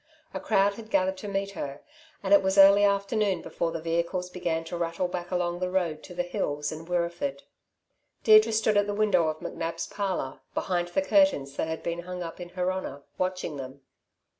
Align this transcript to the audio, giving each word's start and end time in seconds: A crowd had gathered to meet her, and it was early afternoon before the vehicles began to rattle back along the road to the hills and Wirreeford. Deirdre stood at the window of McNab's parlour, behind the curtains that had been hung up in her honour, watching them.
A 0.33 0.39
crowd 0.39 0.73
had 0.73 0.89
gathered 0.89 1.17
to 1.17 1.27
meet 1.27 1.51
her, 1.51 1.83
and 2.23 2.33
it 2.33 2.41
was 2.41 2.57
early 2.57 2.83
afternoon 2.83 3.43
before 3.43 3.71
the 3.71 3.79
vehicles 3.79 4.31
began 4.31 4.63
to 4.63 4.75
rattle 4.75 5.07
back 5.07 5.29
along 5.29 5.59
the 5.59 5.69
road 5.69 6.01
to 6.01 6.15
the 6.15 6.23
hills 6.23 6.71
and 6.71 6.87
Wirreeford. 6.89 7.43
Deirdre 8.23 8.51
stood 8.51 8.77
at 8.77 8.87
the 8.87 8.95
window 8.95 9.27
of 9.27 9.37
McNab's 9.41 9.85
parlour, 9.85 10.39
behind 10.55 10.87
the 10.87 11.03
curtains 11.03 11.55
that 11.55 11.67
had 11.67 11.83
been 11.83 11.99
hung 11.99 12.23
up 12.23 12.39
in 12.39 12.49
her 12.49 12.71
honour, 12.73 13.03
watching 13.19 13.57
them. 13.57 13.81